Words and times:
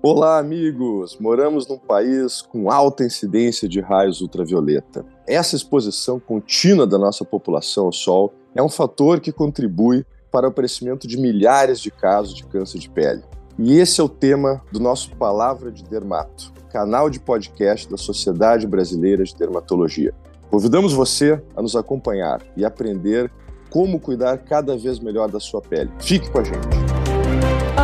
Olá, 0.00 0.38
amigos! 0.38 1.18
Moramos 1.18 1.66
num 1.66 1.76
país 1.76 2.40
com 2.40 2.70
alta 2.70 3.04
incidência 3.04 3.68
de 3.68 3.80
raios 3.80 4.20
ultravioleta. 4.20 5.04
Essa 5.26 5.56
exposição 5.56 6.20
contínua 6.20 6.86
da 6.86 6.96
nossa 6.96 7.24
população 7.24 7.86
ao 7.86 7.92
sol 7.92 8.32
é 8.54 8.62
um 8.62 8.68
fator 8.68 9.18
que 9.18 9.32
contribui 9.32 10.06
para 10.30 10.46
o 10.46 10.50
aparecimento 10.50 11.08
de 11.08 11.18
milhares 11.18 11.80
de 11.80 11.90
casos 11.90 12.32
de 12.32 12.44
câncer 12.44 12.78
de 12.78 12.88
pele. 12.88 13.24
E 13.58 13.76
esse 13.76 14.00
é 14.00 14.04
o 14.04 14.08
tema 14.08 14.62
do 14.70 14.78
nosso 14.78 15.16
Palavra 15.16 15.72
de 15.72 15.82
Dermato, 15.82 16.52
canal 16.70 17.10
de 17.10 17.18
podcast 17.18 17.90
da 17.90 17.96
Sociedade 17.96 18.68
Brasileira 18.68 19.24
de 19.24 19.34
Dermatologia. 19.34 20.14
Convidamos 20.48 20.92
você 20.92 21.42
a 21.56 21.60
nos 21.60 21.74
acompanhar 21.74 22.40
e 22.56 22.64
aprender 22.64 23.32
como 23.68 23.98
cuidar 23.98 24.38
cada 24.38 24.78
vez 24.78 25.00
melhor 25.00 25.28
da 25.28 25.40
sua 25.40 25.60
pele. 25.60 25.90
Fique 25.98 26.30
com 26.30 26.38
a 26.38 26.44
gente. 26.44 26.87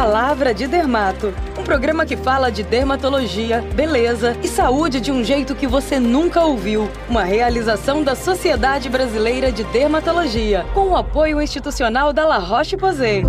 Palavra 0.05 0.53
de 0.53 0.67
Dermato, 0.67 1.33
um 1.59 1.65
programa 1.65 2.05
que 2.05 2.15
fala 2.15 2.51
de 2.51 2.63
dermatologia, 2.63 3.63
beleza 3.75 4.37
e 4.45 4.49
saúde 4.49 5.01
de 5.01 5.11
um 5.11 5.25
jeito 5.25 5.55
que 5.55 5.67
você 5.67 5.99
nunca 5.99 6.45
ouviu. 6.45 6.91
Uma 7.09 7.25
realização 7.25 8.05
da 8.05 8.15
Sociedade 8.15 8.91
Brasileira 8.91 9.51
de 9.51 9.65
Dermatologia, 9.65 10.67
com 10.75 10.91
o 10.91 10.95
apoio 10.95 11.41
institucional 11.41 12.13
da 12.13 12.27
La 12.27 12.37
Roche-Posay. 12.37 13.23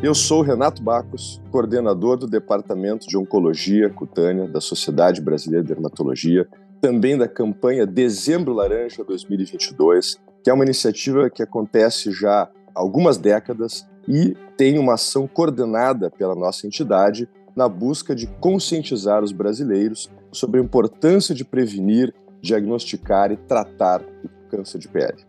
Eu 0.00 0.14
sou 0.14 0.42
Renato 0.42 0.80
Bacos, 0.80 1.42
coordenador 1.50 2.16
do 2.16 2.28
Departamento 2.28 3.08
de 3.08 3.18
Oncologia 3.18 3.90
Cutânea 3.90 4.46
da 4.46 4.60
Sociedade 4.60 5.20
Brasileira 5.20 5.64
de 5.64 5.74
Dermatologia, 5.74 6.46
também 6.80 7.18
da 7.18 7.26
campanha 7.26 7.84
Dezembro 7.84 8.54
Laranja 8.54 9.02
2022, 9.02 10.16
que 10.44 10.48
é 10.48 10.52
uma 10.52 10.64
iniciativa 10.64 11.28
que 11.28 11.42
acontece 11.42 12.12
já 12.12 12.42
há 12.44 12.48
algumas 12.72 13.18
décadas 13.18 13.84
e 14.08 14.36
tem 14.56 14.78
uma 14.78 14.94
ação 14.94 15.26
coordenada 15.26 16.10
pela 16.10 16.34
nossa 16.34 16.66
entidade 16.66 17.28
na 17.54 17.68
busca 17.68 18.14
de 18.14 18.26
conscientizar 18.26 19.22
os 19.22 19.32
brasileiros 19.32 20.10
sobre 20.30 20.60
a 20.60 20.62
importância 20.62 21.34
de 21.34 21.44
prevenir, 21.44 22.14
diagnosticar 22.40 23.30
e 23.30 23.36
tratar 23.36 24.00
o 24.02 24.48
câncer 24.50 24.78
de 24.78 24.88
pele. 24.88 25.24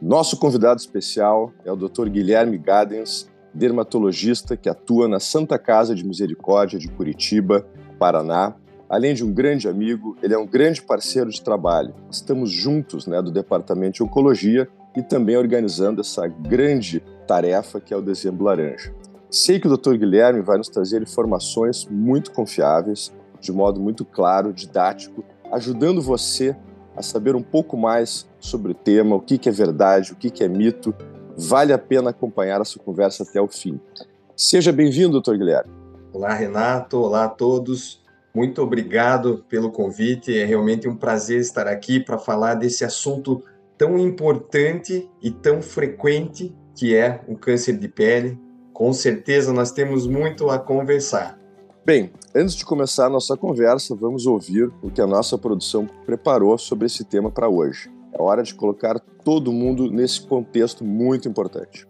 Nosso 0.00 0.36
convidado 0.38 0.80
especial 0.80 1.52
é 1.64 1.72
o 1.72 1.76
Dr. 1.76 2.08
Guilherme 2.08 2.58
Gadens, 2.58 3.28
dermatologista 3.52 4.56
que 4.56 4.68
atua 4.68 5.08
na 5.08 5.20
Santa 5.20 5.58
Casa 5.58 5.94
de 5.94 6.04
Misericórdia 6.04 6.78
de 6.78 6.88
Curitiba, 6.88 7.66
Paraná. 7.98 8.54
Além 8.88 9.14
de 9.14 9.24
um 9.24 9.32
grande 9.32 9.68
amigo, 9.68 10.16
ele 10.22 10.34
é 10.34 10.38
um 10.38 10.46
grande 10.46 10.82
parceiro 10.82 11.30
de 11.30 11.40
trabalho. 11.40 11.94
Estamos 12.10 12.50
juntos 12.50 13.06
né, 13.06 13.22
do 13.22 13.30
Departamento 13.30 13.96
de 13.96 14.02
Oncologia 14.02 14.68
e 14.96 15.02
também 15.02 15.36
organizando 15.36 16.00
essa 16.00 16.26
grande 16.26 17.02
tarefa 17.24 17.80
que 17.80 17.92
é 17.92 17.96
o 17.96 18.02
Dezembro 18.02 18.44
Laranja. 18.44 18.94
Sei 19.30 19.58
que 19.58 19.66
o 19.66 19.76
Dr. 19.76 19.96
Guilherme 19.96 20.42
vai 20.42 20.56
nos 20.56 20.68
trazer 20.68 21.02
informações 21.02 21.86
muito 21.90 22.30
confiáveis, 22.30 23.12
de 23.40 23.50
modo 23.50 23.80
muito 23.80 24.04
claro, 24.04 24.52
didático, 24.52 25.24
ajudando 25.50 26.00
você 26.00 26.56
a 26.96 27.02
saber 27.02 27.34
um 27.34 27.42
pouco 27.42 27.76
mais 27.76 28.28
sobre 28.38 28.72
o 28.72 28.74
tema, 28.74 29.16
o 29.16 29.20
que, 29.20 29.48
é 29.48 29.52
verdade, 29.52 30.12
o 30.12 30.16
que, 30.16 30.30
que 30.30 30.44
é 30.44 30.48
mito. 30.48 30.94
Vale 31.36 31.72
a 31.72 31.78
pena 31.78 32.10
acompanhar 32.10 32.60
essa 32.60 32.78
conversa 32.78 33.24
até 33.24 33.40
o 33.40 33.48
fim. 33.48 33.80
Seja 34.36 34.72
bem-vindo, 34.72 35.12
doutor 35.12 35.36
Guilherme. 35.36 35.72
Olá, 36.12 36.32
Renato. 36.32 36.98
Olá 36.98 37.24
a 37.24 37.28
todos. 37.28 38.00
Muito 38.32 38.62
obrigado 38.62 39.44
pelo 39.48 39.72
convite. 39.72 40.36
É 40.38 40.44
realmente 40.44 40.88
um 40.88 40.94
prazer 40.94 41.40
estar 41.40 41.66
aqui 41.66 41.98
para 41.98 42.18
falar 42.18 42.54
desse 42.54 42.84
assunto 42.84 43.42
tão 43.76 43.98
importante 43.98 45.10
e 45.20 45.30
tão 45.30 45.60
frequente 45.60 46.54
que 46.74 46.94
é 46.94 47.20
o 47.28 47.36
câncer 47.36 47.76
de 47.78 47.88
pele. 47.88 48.38
Com 48.72 48.92
certeza 48.92 49.52
nós 49.52 49.70
temos 49.70 50.06
muito 50.06 50.50
a 50.50 50.58
conversar. 50.58 51.38
Bem, 51.86 52.10
antes 52.34 52.54
de 52.54 52.64
começar 52.64 53.06
a 53.06 53.10
nossa 53.10 53.36
conversa, 53.36 53.94
vamos 53.94 54.26
ouvir 54.26 54.72
o 54.82 54.90
que 54.90 55.00
a 55.00 55.06
nossa 55.06 55.36
produção 55.36 55.86
preparou 56.06 56.56
sobre 56.56 56.86
esse 56.86 57.04
tema 57.04 57.30
para 57.30 57.48
hoje. 57.48 57.90
É 58.12 58.22
hora 58.22 58.42
de 58.42 58.54
colocar 58.54 58.98
todo 59.22 59.52
mundo 59.52 59.90
nesse 59.90 60.26
contexto 60.26 60.84
muito 60.84 61.28
importante. 61.28 61.86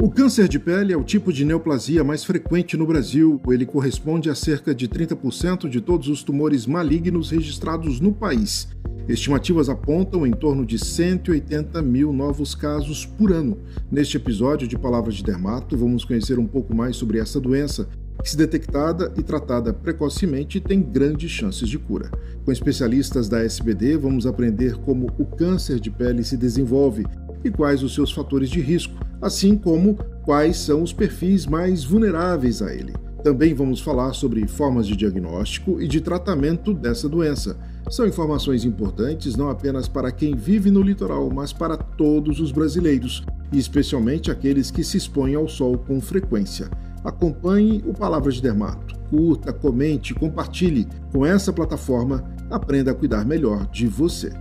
O 0.00 0.10
câncer 0.10 0.48
de 0.48 0.58
pele 0.58 0.92
é 0.92 0.96
o 0.96 1.04
tipo 1.04 1.32
de 1.32 1.44
neoplasia 1.44 2.02
mais 2.02 2.24
frequente 2.24 2.76
no 2.76 2.86
Brasil. 2.86 3.40
Ele 3.48 3.64
corresponde 3.64 4.28
a 4.28 4.34
cerca 4.34 4.74
de 4.74 4.88
30% 4.88 5.68
de 5.68 5.80
todos 5.80 6.08
os 6.08 6.24
tumores 6.24 6.66
malignos 6.66 7.30
registrados 7.30 8.00
no 8.00 8.12
país. 8.12 8.68
Estimativas 9.08 9.68
apontam 9.68 10.26
em 10.26 10.30
torno 10.30 10.64
de 10.64 10.78
180 10.78 11.82
mil 11.82 12.12
novos 12.12 12.54
casos 12.54 13.04
por 13.04 13.32
ano. 13.32 13.58
Neste 13.90 14.16
episódio 14.16 14.68
de 14.68 14.78
Palavras 14.78 15.16
de 15.16 15.24
Dermato, 15.24 15.76
vamos 15.76 16.04
conhecer 16.04 16.38
um 16.38 16.46
pouco 16.46 16.74
mais 16.74 16.96
sobre 16.96 17.18
essa 17.18 17.40
doença, 17.40 17.88
que, 18.22 18.30
se 18.30 18.36
detectada 18.36 19.12
e 19.16 19.22
tratada 19.22 19.72
precocemente, 19.72 20.60
tem 20.60 20.80
grandes 20.80 21.30
chances 21.30 21.68
de 21.68 21.78
cura. 21.78 22.10
Com 22.44 22.52
especialistas 22.52 23.28
da 23.28 23.42
SBD, 23.42 23.96
vamos 23.96 24.26
aprender 24.26 24.76
como 24.76 25.08
o 25.18 25.26
câncer 25.26 25.80
de 25.80 25.90
pele 25.90 26.22
se 26.22 26.36
desenvolve 26.36 27.04
e 27.44 27.50
quais 27.50 27.82
os 27.82 27.94
seus 27.94 28.12
fatores 28.12 28.48
de 28.48 28.60
risco 28.60 28.94
assim 29.22 29.56
como 29.56 29.94
quais 30.24 30.56
são 30.56 30.82
os 30.82 30.92
perfis 30.92 31.46
mais 31.46 31.84
vulneráveis 31.84 32.60
a 32.60 32.74
ele. 32.74 32.92
Também 33.22 33.54
vamos 33.54 33.80
falar 33.80 34.12
sobre 34.12 34.46
formas 34.46 34.86
de 34.86 34.96
diagnóstico 34.96 35.80
e 35.80 35.86
de 35.86 36.00
tratamento 36.00 36.74
dessa 36.74 37.08
doença. 37.08 37.56
São 37.90 38.06
informações 38.06 38.64
importantes 38.64 39.36
não 39.36 39.48
apenas 39.48 39.88
para 39.88 40.10
quem 40.10 40.34
vive 40.34 40.70
no 40.70 40.82
litoral, 40.82 41.30
mas 41.30 41.52
para 41.52 41.76
todos 41.76 42.40
os 42.40 42.50
brasileiros, 42.50 43.24
e 43.52 43.58
especialmente 43.58 44.30
aqueles 44.30 44.70
que 44.70 44.82
se 44.82 44.96
expõem 44.96 45.34
ao 45.34 45.48
sol 45.48 45.78
com 45.78 46.00
frequência. 46.00 46.68
Acompanhe 47.04 47.82
o 47.86 47.92
Palavras 47.92 48.34
de 48.34 48.42
Dermato. 48.42 48.98
Curta, 49.10 49.52
comente, 49.52 50.14
compartilhe. 50.14 50.88
Com 51.12 51.26
essa 51.26 51.52
plataforma, 51.52 52.24
aprenda 52.50 52.92
a 52.92 52.94
cuidar 52.94 53.24
melhor 53.24 53.66
de 53.66 53.86
você. 53.86 54.32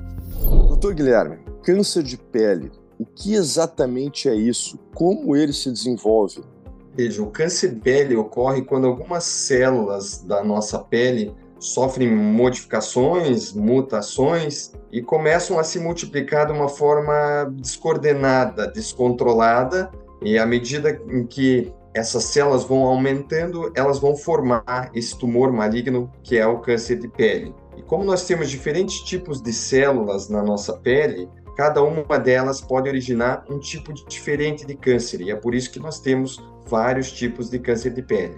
Doutor 0.43 0.93
Guilherme, 0.93 1.37
câncer 1.63 2.03
de 2.03 2.17
pele 2.17 2.71
o 3.01 3.05
que 3.05 3.33
exatamente 3.33 4.29
é 4.29 4.35
isso? 4.35 4.77
Como 4.93 5.35
ele 5.35 5.51
se 5.51 5.71
desenvolve? 5.71 6.43
Veja, 6.93 7.23
o 7.23 7.27
câncer 7.27 7.69
de 7.69 7.79
pele 7.79 8.15
ocorre 8.15 8.63
quando 8.63 8.85
algumas 8.85 9.23
células 9.23 10.21
da 10.23 10.43
nossa 10.43 10.79
pele 10.79 11.33
sofrem 11.57 12.09
modificações, 12.09 13.53
mutações 13.53 14.73
e 14.91 15.01
começam 15.01 15.59
a 15.59 15.63
se 15.63 15.79
multiplicar 15.79 16.47
de 16.47 16.51
uma 16.51 16.67
forma 16.67 17.45
descoordenada, 17.53 18.67
descontrolada, 18.67 19.91
e 20.23 20.37
à 20.37 20.45
medida 20.45 20.99
em 21.09 21.25
que 21.25 21.71
essas 21.93 22.23
células 22.25 22.63
vão 22.63 22.83
aumentando, 22.85 23.71
elas 23.75 23.99
vão 23.99 24.15
formar 24.15 24.89
esse 24.93 25.17
tumor 25.17 25.51
maligno 25.51 26.11
que 26.23 26.37
é 26.37 26.45
o 26.45 26.59
câncer 26.59 26.97
de 26.97 27.07
pele. 27.07 27.53
E 27.77 27.81
como 27.83 28.03
nós 28.03 28.25
temos 28.25 28.49
diferentes 28.49 29.01
tipos 29.01 29.41
de 29.41 29.53
células 29.53 30.29
na 30.29 30.41
nossa 30.41 30.73
pele, 30.73 31.29
cada 31.55 31.81
uma 31.83 32.17
delas 32.17 32.61
pode 32.61 32.89
originar 32.89 33.45
um 33.49 33.59
tipo 33.59 33.93
diferente 33.93 34.65
de 34.65 34.75
câncer, 34.75 35.21
e 35.21 35.31
é 35.31 35.35
por 35.35 35.53
isso 35.53 35.71
que 35.71 35.79
nós 35.79 35.99
temos 35.99 36.41
vários 36.67 37.11
tipos 37.11 37.49
de 37.49 37.59
câncer 37.59 37.91
de 37.91 38.01
pele. 38.01 38.37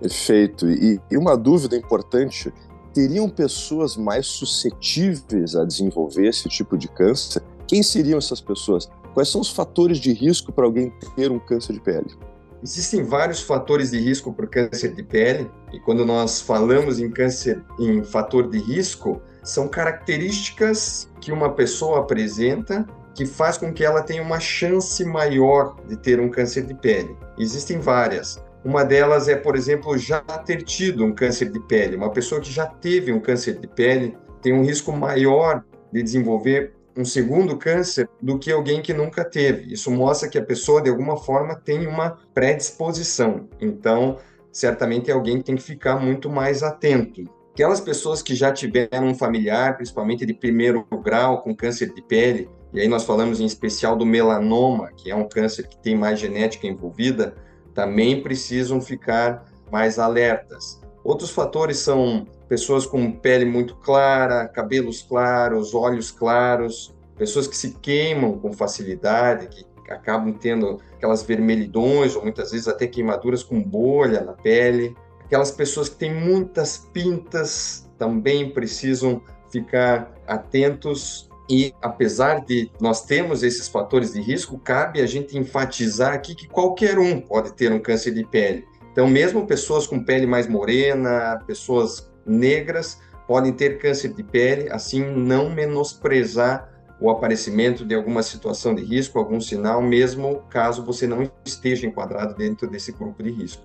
Perfeito. 0.00 0.68
E, 0.68 1.00
e 1.10 1.16
uma 1.16 1.36
dúvida 1.36 1.76
importante: 1.76 2.52
teriam 2.92 3.28
pessoas 3.28 3.96
mais 3.96 4.26
suscetíveis 4.26 5.54
a 5.54 5.64
desenvolver 5.64 6.28
esse 6.28 6.48
tipo 6.48 6.76
de 6.76 6.88
câncer? 6.88 7.42
Quem 7.66 7.82
seriam 7.82 8.18
essas 8.18 8.40
pessoas? 8.40 8.88
Quais 9.12 9.28
são 9.28 9.40
os 9.40 9.50
fatores 9.50 9.98
de 9.98 10.12
risco 10.12 10.52
para 10.52 10.64
alguém 10.64 10.92
ter 11.16 11.30
um 11.30 11.38
câncer 11.38 11.72
de 11.72 11.80
pele? 11.80 12.14
Existem 12.62 13.04
vários 13.04 13.42
fatores 13.42 13.90
de 13.90 14.00
risco 14.00 14.32
para 14.32 14.46
o 14.46 14.48
câncer 14.48 14.94
de 14.94 15.02
pele, 15.02 15.50
e 15.72 15.78
quando 15.80 16.04
nós 16.04 16.40
falamos 16.40 16.98
em 16.98 17.10
câncer 17.10 17.62
em 17.78 18.02
fator 18.02 18.48
de 18.48 18.58
risco, 18.58 19.20
são 19.44 19.68
características 19.68 21.08
que 21.20 21.30
uma 21.30 21.52
pessoa 21.52 22.00
apresenta 22.00 22.86
que 23.14 23.24
faz 23.24 23.56
com 23.56 23.72
que 23.72 23.84
ela 23.84 24.02
tenha 24.02 24.22
uma 24.22 24.40
chance 24.40 25.04
maior 25.04 25.76
de 25.86 25.96
ter 25.96 26.18
um 26.18 26.28
câncer 26.28 26.62
de 26.62 26.74
pele. 26.74 27.16
Existem 27.38 27.78
várias. 27.78 28.42
Uma 28.64 28.82
delas 28.82 29.28
é, 29.28 29.36
por 29.36 29.54
exemplo, 29.54 29.96
já 29.96 30.20
ter 30.20 30.62
tido 30.62 31.04
um 31.04 31.14
câncer 31.14 31.50
de 31.50 31.60
pele. 31.60 31.96
Uma 31.96 32.10
pessoa 32.10 32.40
que 32.40 32.50
já 32.50 32.66
teve 32.66 33.12
um 33.12 33.20
câncer 33.20 33.60
de 33.60 33.68
pele 33.68 34.16
tem 34.42 34.52
um 34.52 34.64
risco 34.64 34.90
maior 34.90 35.62
de 35.92 36.02
desenvolver 36.02 36.74
um 36.96 37.04
segundo 37.04 37.56
câncer 37.56 38.08
do 38.20 38.38
que 38.38 38.50
alguém 38.50 38.80
que 38.80 38.94
nunca 38.94 39.24
teve. 39.24 39.72
Isso 39.72 39.90
mostra 39.90 40.28
que 40.28 40.38
a 40.38 40.44
pessoa, 40.44 40.80
de 40.80 40.88
alguma 40.88 41.16
forma, 41.16 41.54
tem 41.54 41.86
uma 41.86 42.18
predisposição. 42.32 43.48
Então, 43.60 44.18
certamente 44.50 45.10
é 45.10 45.14
alguém 45.14 45.38
que 45.38 45.44
tem 45.44 45.56
que 45.56 45.62
ficar 45.62 45.96
muito 45.96 46.30
mais 46.30 46.62
atento. 46.62 47.28
Aquelas 47.54 47.80
pessoas 47.80 48.20
que 48.20 48.34
já 48.34 48.52
tiveram 48.52 49.06
um 49.06 49.14
familiar, 49.14 49.76
principalmente 49.76 50.26
de 50.26 50.34
primeiro 50.34 50.84
grau, 51.04 51.40
com 51.40 51.54
câncer 51.54 51.94
de 51.94 52.02
pele, 52.02 52.50
e 52.72 52.80
aí 52.80 52.88
nós 52.88 53.04
falamos 53.04 53.38
em 53.38 53.44
especial 53.44 53.94
do 53.94 54.04
melanoma, 54.04 54.90
que 54.96 55.08
é 55.08 55.14
um 55.14 55.28
câncer 55.28 55.68
que 55.68 55.78
tem 55.78 55.94
mais 55.94 56.18
genética 56.18 56.66
envolvida, 56.66 57.36
também 57.72 58.20
precisam 58.20 58.80
ficar 58.80 59.44
mais 59.70 60.00
alertas. 60.00 60.80
Outros 61.04 61.30
fatores 61.30 61.78
são 61.78 62.26
pessoas 62.48 62.86
com 62.86 63.12
pele 63.12 63.44
muito 63.44 63.76
clara, 63.76 64.48
cabelos 64.48 65.02
claros, 65.02 65.76
olhos 65.76 66.10
claros, 66.10 66.92
pessoas 67.16 67.46
que 67.46 67.56
se 67.56 67.74
queimam 67.74 68.36
com 68.36 68.52
facilidade, 68.52 69.46
que 69.46 69.92
acabam 69.92 70.32
tendo 70.32 70.80
aquelas 70.96 71.22
vermelhidões 71.22 72.16
ou 72.16 72.22
muitas 72.22 72.50
vezes 72.50 72.66
até 72.66 72.88
queimaduras 72.88 73.44
com 73.44 73.62
bolha 73.62 74.22
na 74.22 74.32
pele, 74.32 74.96
Aquelas 75.24 75.50
pessoas 75.50 75.88
que 75.88 75.96
têm 75.96 76.14
muitas 76.14 76.78
pintas 76.92 77.88
também 77.98 78.50
precisam 78.50 79.22
ficar 79.50 80.12
atentos 80.26 81.28
e 81.48 81.74
apesar 81.82 82.44
de 82.44 82.70
nós 82.80 83.02
termos 83.02 83.42
esses 83.42 83.68
fatores 83.68 84.14
de 84.14 84.20
risco, 84.20 84.58
cabe 84.58 85.00
a 85.00 85.06
gente 85.06 85.36
enfatizar 85.36 86.14
aqui 86.14 86.34
que 86.34 86.48
qualquer 86.48 86.98
um 86.98 87.20
pode 87.20 87.52
ter 87.52 87.70
um 87.70 87.78
câncer 87.78 88.12
de 88.12 88.24
pele. 88.24 88.64
Então, 88.90 89.06
mesmo 89.06 89.46
pessoas 89.46 89.86
com 89.86 90.02
pele 90.02 90.26
mais 90.26 90.46
morena, 90.46 91.42
pessoas 91.46 92.10
negras, 92.24 92.98
podem 93.26 93.52
ter 93.52 93.78
câncer 93.78 94.14
de 94.14 94.22
pele, 94.22 94.70
assim 94.70 95.04
não 95.04 95.50
menosprezar 95.50 96.70
o 97.00 97.10
aparecimento 97.10 97.84
de 97.84 97.94
alguma 97.94 98.22
situação 98.22 98.74
de 98.74 98.82
risco, 98.82 99.18
algum 99.18 99.40
sinal, 99.40 99.82
mesmo 99.82 100.42
caso 100.48 100.84
você 100.84 101.06
não 101.06 101.30
esteja 101.44 101.86
enquadrado 101.86 102.34
dentro 102.34 102.68
desse 102.70 102.92
grupo 102.92 103.22
de 103.22 103.30
risco. 103.30 103.62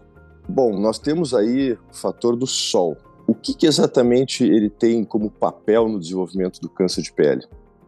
Bom, 0.49 0.79
nós 0.79 0.97
temos 0.97 1.35
aí 1.35 1.73
o 1.73 1.93
fator 1.93 2.35
do 2.35 2.47
sol. 2.47 2.97
O 3.27 3.35
que, 3.35 3.53
que 3.53 3.67
exatamente 3.67 4.43
ele 4.43 4.67
tem 4.67 5.03
como 5.03 5.29
papel 5.29 5.87
no 5.87 5.99
desenvolvimento 5.99 6.59
do 6.59 6.67
câncer 6.67 7.03
de 7.03 7.13
pele? 7.13 7.45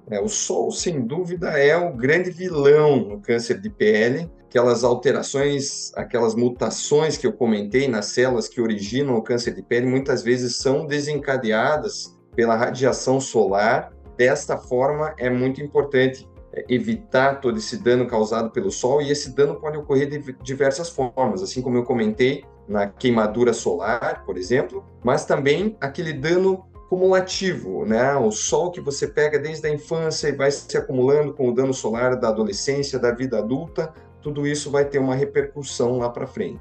É, 0.08 0.22
o 0.22 0.30
sol, 0.30 0.72
sem 0.72 1.02
dúvida, 1.02 1.50
é 1.58 1.76
o 1.76 1.92
grande 1.92 2.30
vilão 2.30 2.98
no 2.98 3.20
câncer 3.20 3.60
de 3.60 3.68
pele. 3.68 4.30
Aquelas 4.46 4.84
alterações, 4.84 5.92
aquelas 5.96 6.36
mutações 6.36 7.18
que 7.18 7.26
eu 7.26 7.34
comentei 7.34 7.88
nas 7.88 8.06
células 8.08 8.48
que 8.48 8.62
originam 8.62 9.16
o 9.16 9.24
câncer 9.24 9.56
de 9.56 9.64
pele, 9.64 9.88
muitas 9.88 10.22
vezes 10.22 10.58
são 10.58 10.86
desencadeadas 10.86 12.16
pela 12.36 12.56
radiação 12.56 13.20
solar. 13.20 13.92
Desta 14.16 14.56
forma, 14.56 15.16
é 15.18 15.32
muito 15.32 15.60
importante 15.62 16.30
é, 16.54 16.64
evitar 16.70 17.42
todo 17.42 17.58
esse 17.58 17.78
dano 17.78 18.06
causado 18.06 18.52
pelo 18.52 18.70
sol, 18.70 19.02
e 19.02 19.10
esse 19.10 19.34
dano 19.34 19.56
pode 19.56 19.78
ocorrer 19.78 20.08
de 20.08 20.34
diversas 20.44 20.90
formas, 20.90 21.42
assim 21.42 21.60
como 21.62 21.78
eu 21.78 21.84
comentei, 21.84 22.44
na 22.68 22.88
queimadura 22.88 23.54
solar, 23.54 24.24
por 24.26 24.38
exemplo, 24.38 24.84
mas 25.04 25.26
também 25.26 25.76
aquele 25.82 26.14
dano 26.14 26.66
cumulativo, 26.90 27.86
né? 27.86 28.16
O 28.18 28.32
sol 28.32 28.70
que 28.70 28.82
você 28.82 29.08
pega 29.08 29.40
desde 29.40 29.66
a 29.68 29.74
infância 29.74 30.28
e 30.28 30.34
vai 30.34 30.52
se 30.52 30.76
acumulando 30.78 31.34
com 31.34 31.50
o 31.50 31.54
dano 31.54 31.74
solar 31.74 32.18
da 32.18 32.28
adolescência, 32.30 33.00
da 33.00 33.12
vida 33.12 33.40
adulta, 33.40 33.94
tudo 34.22 34.46
isso 34.46 34.70
vai 34.70 34.86
ter 34.86 35.00
uma 35.00 35.16
repercussão 35.16 35.98
lá 35.98 36.10
para 36.10 36.28
frente. 36.28 36.60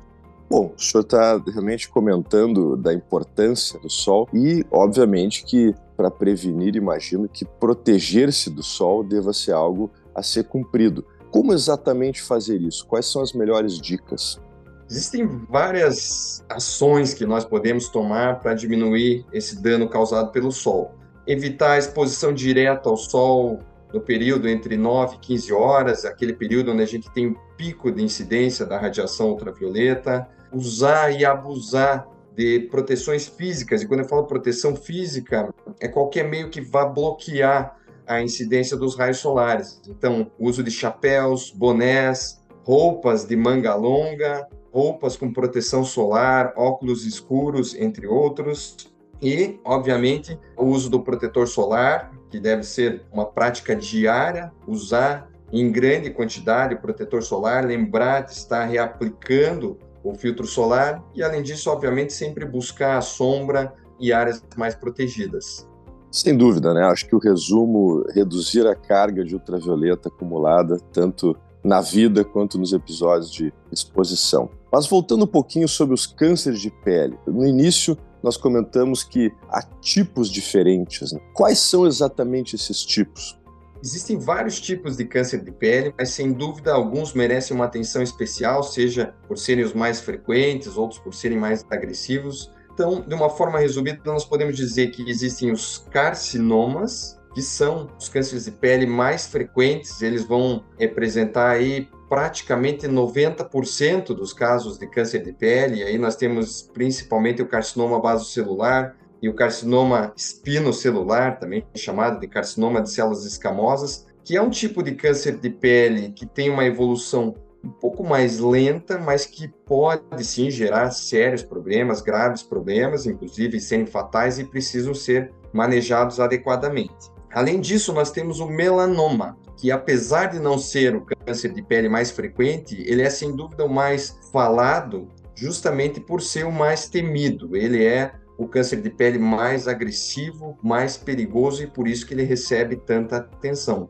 Bom, 0.48 0.72
o 0.76 0.82
senhor 0.82 1.02
está 1.02 1.36
realmente 1.46 1.88
comentando 1.88 2.76
da 2.76 2.92
importância 2.92 3.78
do 3.78 3.88
sol 3.88 4.28
e, 4.32 4.64
obviamente, 4.70 5.44
que 5.44 5.74
para 5.96 6.10
prevenir, 6.10 6.76
imagino 6.76 7.28
que 7.28 7.44
proteger-se 7.44 8.50
do 8.50 8.62
sol 8.62 9.04
deva 9.04 9.32
ser 9.32 9.52
algo 9.52 9.90
a 10.14 10.22
ser 10.22 10.44
cumprido. 10.44 11.04
Como 11.30 11.52
exatamente 11.52 12.22
fazer 12.22 12.60
isso? 12.60 12.86
Quais 12.86 13.06
são 13.06 13.22
as 13.22 13.32
melhores 13.32 13.78
dicas? 13.78 14.40
Existem 14.90 15.24
várias 15.48 16.44
ações 16.48 17.14
que 17.14 17.24
nós 17.24 17.44
podemos 17.44 17.88
tomar 17.88 18.40
para 18.40 18.54
diminuir 18.54 19.24
esse 19.32 19.62
dano 19.62 19.88
causado 19.88 20.32
pelo 20.32 20.50
sol. 20.50 20.96
Evitar 21.24 21.72
a 21.72 21.78
exposição 21.78 22.34
direta 22.34 22.88
ao 22.88 22.96
sol 22.96 23.60
no 23.94 24.00
período 24.00 24.48
entre 24.48 24.76
9 24.76 25.14
e 25.14 25.18
15 25.20 25.52
horas, 25.52 26.04
aquele 26.04 26.32
período 26.32 26.72
onde 26.72 26.82
a 26.82 26.86
gente 26.86 27.08
tem 27.12 27.28
o 27.28 27.38
pico 27.56 27.92
de 27.92 28.02
incidência 28.02 28.66
da 28.66 28.78
radiação 28.78 29.30
ultravioleta. 29.30 30.26
Usar 30.52 31.12
e 31.12 31.24
abusar 31.24 32.08
de 32.34 32.58
proteções 32.68 33.28
físicas. 33.28 33.82
E 33.82 33.86
quando 33.86 34.00
eu 34.00 34.08
falo 34.08 34.24
proteção 34.24 34.74
física, 34.74 35.54
é 35.78 35.86
qualquer 35.86 36.28
meio 36.28 36.50
que 36.50 36.60
vá 36.60 36.84
bloquear 36.84 37.76
a 38.08 38.20
incidência 38.20 38.76
dos 38.76 38.96
raios 38.96 39.18
solares. 39.18 39.80
Então, 39.86 40.32
uso 40.36 40.64
de 40.64 40.70
chapéus, 40.72 41.52
bonés, 41.52 42.42
roupas 42.64 43.24
de 43.24 43.36
manga 43.36 43.72
longa, 43.76 44.48
roupas 44.72 45.16
com 45.16 45.32
proteção 45.32 45.84
solar, 45.84 46.52
óculos 46.56 47.04
escuros, 47.04 47.74
entre 47.74 48.06
outros. 48.06 48.76
E, 49.22 49.58
obviamente, 49.64 50.38
o 50.56 50.64
uso 50.64 50.88
do 50.88 51.00
protetor 51.00 51.46
solar, 51.46 52.12
que 52.30 52.40
deve 52.40 52.62
ser 52.62 53.02
uma 53.12 53.26
prática 53.26 53.76
diária, 53.76 54.52
usar 54.66 55.28
em 55.52 55.70
grande 55.70 56.10
quantidade 56.10 56.74
o 56.74 56.80
protetor 56.80 57.22
solar, 57.22 57.64
lembrar 57.64 58.22
de 58.22 58.32
estar 58.32 58.64
reaplicando 58.64 59.76
o 60.02 60.14
filtro 60.14 60.46
solar 60.46 61.02
e, 61.14 61.22
além 61.22 61.42
disso, 61.42 61.68
obviamente, 61.70 62.12
sempre 62.12 62.46
buscar 62.46 62.96
a 62.96 63.00
sombra 63.00 63.74
e 63.98 64.12
áreas 64.12 64.42
mais 64.56 64.74
protegidas. 64.74 65.68
Sem 66.10 66.36
dúvida, 66.36 66.72
né? 66.72 66.84
Acho 66.84 67.06
que 67.06 67.14
o 67.14 67.18
resumo 67.18 68.04
reduzir 68.12 68.66
a 68.66 68.74
carga 68.74 69.24
de 69.24 69.34
ultravioleta 69.34 70.08
acumulada, 70.08 70.78
tanto 70.92 71.36
na 71.62 71.80
vida 71.80 72.24
quanto 72.24 72.58
nos 72.58 72.72
episódios 72.72 73.30
de 73.30 73.52
exposição. 73.70 74.48
Mas 74.72 74.86
voltando 74.86 75.24
um 75.24 75.28
pouquinho 75.28 75.68
sobre 75.68 75.94
os 75.94 76.06
cânceres 76.06 76.60
de 76.60 76.70
pele. 76.70 77.18
No 77.26 77.46
início, 77.46 77.96
nós 78.22 78.36
comentamos 78.36 79.02
que 79.02 79.32
há 79.48 79.62
tipos 79.80 80.30
diferentes. 80.30 81.12
Né? 81.12 81.20
Quais 81.34 81.58
são 81.58 81.86
exatamente 81.86 82.54
esses 82.54 82.84
tipos? 82.84 83.38
Existem 83.82 84.18
vários 84.18 84.60
tipos 84.60 84.96
de 84.96 85.06
câncer 85.06 85.42
de 85.42 85.50
pele, 85.50 85.94
mas 85.96 86.10
sem 86.10 86.32
dúvida 86.32 86.72
alguns 86.72 87.14
merecem 87.14 87.56
uma 87.56 87.64
atenção 87.64 88.02
especial, 88.02 88.62
seja 88.62 89.14
por 89.26 89.38
serem 89.38 89.64
os 89.64 89.72
mais 89.72 90.00
frequentes, 90.00 90.76
outros 90.76 91.00
por 91.00 91.14
serem 91.14 91.38
mais 91.38 91.64
agressivos. 91.70 92.52
Então, 92.74 93.00
de 93.00 93.14
uma 93.14 93.30
forma 93.30 93.58
resumida, 93.58 94.00
nós 94.04 94.24
podemos 94.24 94.54
dizer 94.54 94.90
que 94.90 95.08
existem 95.08 95.50
os 95.50 95.78
carcinomas, 95.90 97.18
que 97.34 97.42
são 97.42 97.88
os 97.98 98.08
cânceres 98.08 98.44
de 98.44 98.50
pele 98.50 98.86
mais 98.86 99.26
frequentes, 99.26 100.02
eles 100.02 100.24
vão 100.24 100.64
representar 100.78 101.50
aí 101.50 101.88
praticamente 102.08 102.88
90% 102.88 104.06
dos 104.06 104.32
casos 104.32 104.78
de 104.78 104.86
câncer 104.88 105.22
de 105.22 105.32
pele. 105.32 105.82
Aí 105.82 105.96
nós 105.96 106.16
temos 106.16 106.62
principalmente 106.62 107.40
o 107.40 107.46
carcinoma 107.46 108.00
basocelular 108.00 108.96
e 109.22 109.28
o 109.28 109.34
carcinoma 109.34 110.12
espinocelular, 110.16 111.38
também 111.38 111.64
chamado 111.76 112.18
de 112.18 112.26
carcinoma 112.26 112.82
de 112.82 112.90
células 112.90 113.24
escamosas, 113.24 114.06
que 114.24 114.36
é 114.36 114.42
um 114.42 114.50
tipo 114.50 114.82
de 114.82 114.92
câncer 114.92 115.36
de 115.36 115.50
pele 115.50 116.10
que 116.10 116.26
tem 116.26 116.50
uma 116.50 116.64
evolução 116.64 117.34
um 117.62 117.70
pouco 117.70 118.02
mais 118.02 118.38
lenta, 118.38 118.98
mas 118.98 119.26
que 119.26 119.46
pode 119.66 120.24
sim 120.24 120.50
gerar 120.50 120.90
sérios 120.90 121.42
problemas, 121.42 122.00
graves 122.00 122.42
problemas, 122.42 123.06
inclusive 123.06 123.60
serem 123.60 123.86
fatais 123.86 124.38
e 124.38 124.44
precisam 124.44 124.94
ser 124.94 125.30
manejados 125.52 126.18
adequadamente. 126.18 127.10
Além 127.32 127.60
disso, 127.60 127.92
nós 127.92 128.10
temos 128.10 128.40
o 128.40 128.46
melanoma, 128.46 129.36
que 129.56 129.70
apesar 129.70 130.26
de 130.26 130.40
não 130.40 130.58
ser 130.58 130.96
o 130.96 131.04
câncer 131.04 131.52
de 131.52 131.62
pele 131.62 131.88
mais 131.88 132.10
frequente, 132.10 132.82
ele 132.86 133.02
é 133.02 133.10
sem 133.10 133.34
dúvida 133.34 133.64
o 133.64 133.68
mais 133.68 134.18
falado, 134.32 135.08
justamente 135.34 136.00
por 136.00 136.20
ser 136.20 136.44
o 136.44 136.52
mais 136.52 136.88
temido. 136.88 137.56
Ele 137.56 137.84
é 137.84 138.12
o 138.36 138.48
câncer 138.48 138.80
de 138.80 138.90
pele 138.90 139.18
mais 139.18 139.68
agressivo, 139.68 140.58
mais 140.62 140.96
perigoso 140.96 141.62
e 141.62 141.66
por 141.66 141.86
isso 141.86 142.06
que 142.06 142.14
ele 142.14 142.24
recebe 142.24 142.74
tanta 142.74 143.18
atenção. 143.18 143.86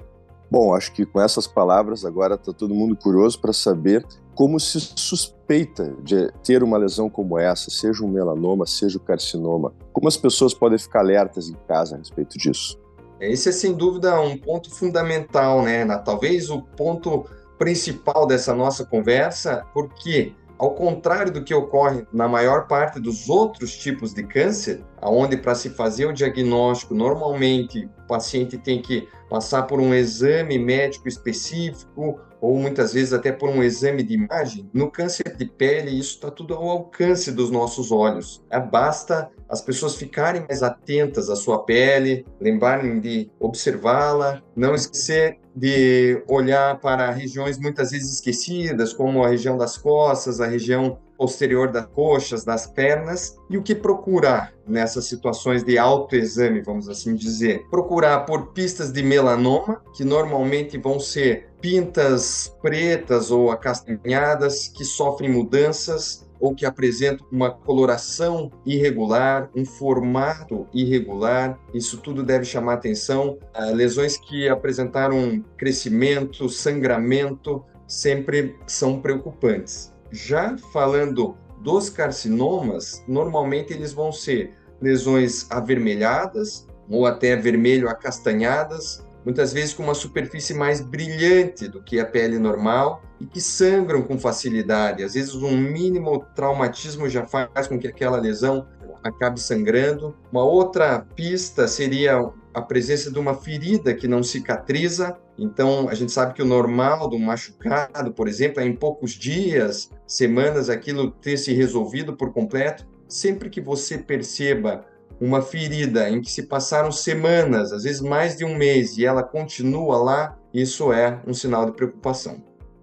Bom, 0.50 0.74
acho 0.74 0.92
que 0.92 1.06
com 1.06 1.20
essas 1.20 1.46
palavras 1.46 2.04
agora 2.04 2.34
está 2.34 2.52
todo 2.52 2.74
mundo 2.74 2.96
curioso 2.96 3.40
para 3.40 3.52
saber 3.52 4.04
como 4.34 4.58
se 4.58 4.80
suspeita 4.96 5.94
de 6.02 6.32
ter 6.42 6.62
uma 6.64 6.76
lesão 6.76 7.08
como 7.08 7.38
essa, 7.38 7.70
seja 7.70 8.04
um 8.04 8.08
melanoma, 8.08 8.66
seja 8.66 8.98
o 8.98 9.00
um 9.00 9.04
carcinoma. 9.04 9.72
Como 9.92 10.08
as 10.08 10.16
pessoas 10.16 10.52
podem 10.52 10.78
ficar 10.78 11.00
alertas 11.00 11.48
em 11.48 11.56
casa 11.68 11.94
a 11.94 11.98
respeito 11.98 12.36
disso? 12.36 12.76
Esse 13.20 13.50
é 13.50 13.52
sem 13.52 13.74
dúvida 13.74 14.20
um 14.20 14.36
ponto 14.36 14.70
fundamental, 14.70 15.62
né? 15.62 15.86
Talvez 15.98 16.50
o 16.50 16.62
ponto 16.62 17.26
principal 17.58 18.26
dessa 18.26 18.54
nossa 18.54 18.84
conversa, 18.86 19.66
porque 19.74 20.32
ao 20.60 20.74
contrário 20.74 21.32
do 21.32 21.42
que 21.42 21.54
ocorre 21.54 22.06
na 22.12 22.28
maior 22.28 22.66
parte 22.66 23.00
dos 23.00 23.30
outros 23.30 23.74
tipos 23.78 24.12
de 24.12 24.22
câncer, 24.22 24.84
aonde 25.00 25.38
para 25.38 25.54
se 25.54 25.70
fazer 25.70 26.04
o 26.04 26.12
diagnóstico, 26.12 26.94
normalmente 26.94 27.88
o 28.04 28.06
paciente 28.06 28.58
tem 28.58 28.82
que 28.82 29.08
passar 29.30 29.62
por 29.62 29.80
um 29.80 29.94
exame 29.94 30.58
médico 30.58 31.08
específico 31.08 32.20
ou 32.42 32.58
muitas 32.58 32.92
vezes 32.92 33.14
até 33.14 33.32
por 33.32 33.48
um 33.48 33.62
exame 33.62 34.02
de 34.02 34.12
imagem. 34.12 34.68
No 34.70 34.90
câncer 34.90 35.34
de 35.34 35.46
pele, 35.46 35.98
isso 35.98 36.16
está 36.16 36.30
tudo 36.30 36.52
ao 36.52 36.68
alcance 36.68 37.32
dos 37.32 37.50
nossos 37.50 37.90
olhos. 37.90 38.44
É, 38.50 38.60
basta 38.60 39.30
as 39.48 39.62
pessoas 39.62 39.96
ficarem 39.96 40.44
mais 40.46 40.62
atentas 40.62 41.30
à 41.30 41.36
sua 41.36 41.64
pele, 41.64 42.26
lembrarem 42.38 43.00
de 43.00 43.30
observá-la, 43.40 44.42
não 44.54 44.74
esquecer 44.74 45.39
de 45.54 46.22
olhar 46.28 46.78
para 46.80 47.10
regiões 47.10 47.58
muitas 47.58 47.90
vezes 47.90 48.14
esquecidas, 48.14 48.92
como 48.92 49.24
a 49.24 49.28
região 49.28 49.56
das 49.56 49.76
costas, 49.76 50.40
a 50.40 50.46
região 50.46 50.98
posterior 51.18 51.70
das 51.70 51.84
coxas, 51.86 52.44
das 52.44 52.66
pernas, 52.66 53.36
e 53.50 53.58
o 53.58 53.62
que 53.62 53.74
procurar 53.74 54.54
nessas 54.66 55.04
situações 55.04 55.62
de 55.62 55.76
autoexame, 55.76 56.62
vamos 56.62 56.88
assim 56.88 57.14
dizer. 57.14 57.62
Procurar 57.68 58.20
por 58.20 58.52
pistas 58.52 58.90
de 58.90 59.02
melanoma, 59.02 59.82
que 59.94 60.02
normalmente 60.02 60.78
vão 60.78 60.98
ser 60.98 61.50
pintas 61.60 62.56
pretas 62.62 63.30
ou 63.30 63.50
acastanhadas, 63.50 64.68
que 64.68 64.82
sofrem 64.82 65.30
mudanças 65.30 66.26
ou 66.40 66.54
que 66.54 66.64
apresentam 66.64 67.26
uma 67.30 67.50
coloração 67.50 68.50
irregular, 68.64 69.50
um 69.54 69.64
formato 69.64 70.66
irregular. 70.72 71.60
Isso 71.74 71.98
tudo 71.98 72.22
deve 72.22 72.44
chamar 72.44 72.74
atenção. 72.74 73.38
Lesões 73.74 74.16
que 74.16 74.48
apresentaram 74.48 75.44
crescimento, 75.56 76.48
sangramento, 76.48 77.62
sempre 77.86 78.56
são 78.66 79.00
preocupantes. 79.00 79.92
Já 80.10 80.56
falando 80.72 81.36
dos 81.60 81.90
carcinomas, 81.90 83.04
normalmente 83.06 83.72
eles 83.72 83.92
vão 83.92 84.10
ser 84.10 84.54
lesões 84.80 85.46
avermelhadas 85.50 86.66
ou 86.88 87.06
até 87.06 87.36
vermelho 87.36 87.88
acastanhadas, 87.88 89.06
muitas 89.24 89.52
vezes 89.52 89.74
com 89.74 89.82
uma 89.82 89.94
superfície 89.94 90.54
mais 90.54 90.80
brilhante 90.80 91.68
do 91.68 91.82
que 91.82 92.00
a 92.00 92.06
pele 92.06 92.38
normal 92.38 93.02
e 93.20 93.26
que 93.26 93.40
sangram 93.40 94.02
com 94.02 94.18
facilidade. 94.18 95.02
Às 95.02 95.14
vezes, 95.14 95.34
um 95.34 95.56
mínimo 95.56 96.24
traumatismo 96.34 97.08
já 97.08 97.24
faz 97.24 97.66
com 97.66 97.78
que 97.78 97.86
aquela 97.86 98.18
lesão 98.18 98.66
acabe 99.02 99.40
sangrando. 99.40 100.16
Uma 100.32 100.44
outra 100.44 101.06
pista 101.14 101.66
seria 101.66 102.20
a 102.52 102.62
presença 102.62 103.10
de 103.10 103.18
uma 103.18 103.34
ferida 103.34 103.94
que 103.94 104.08
não 104.08 104.22
cicatriza. 104.22 105.16
Então, 105.38 105.88
a 105.88 105.94
gente 105.94 106.12
sabe 106.12 106.34
que 106.34 106.42
o 106.42 106.46
normal 106.46 107.08
do 107.08 107.18
machucado, 107.18 108.12
por 108.12 108.28
exemplo, 108.28 108.60
é 108.60 108.66
em 108.66 108.74
poucos 108.74 109.12
dias, 109.12 109.90
semanas, 110.06 110.68
aquilo 110.68 111.10
ter 111.10 111.36
se 111.36 111.52
resolvido 111.52 112.16
por 112.16 112.32
completo. 112.32 112.86
Sempre 113.08 113.50
que 113.50 113.60
você 113.60 113.98
perceba 113.98 114.84
uma 115.20 115.42
ferida 115.42 116.08
em 116.08 116.20
que 116.20 116.32
se 116.32 116.44
passaram 116.44 116.90
semanas, 116.90 117.72
às 117.72 117.82
vezes 117.82 118.00
mais 118.00 118.36
de 118.36 118.44
um 118.44 118.56
mês, 118.56 118.96
e 118.96 119.04
ela 119.04 119.22
continua 119.22 119.98
lá, 119.98 120.38
isso 120.52 120.92
é 120.92 121.20
um 121.26 121.34
sinal 121.34 121.66
de 121.66 121.72
preocupação. 121.72 122.42